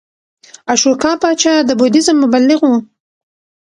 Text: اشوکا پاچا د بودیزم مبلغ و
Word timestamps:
اشوکا 0.73 1.11
پاچا 1.21 1.53
د 1.67 1.69
بودیزم 1.79 2.17
مبلغ 2.23 2.59
و 2.67 2.73